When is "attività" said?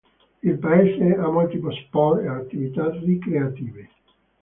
2.27-2.89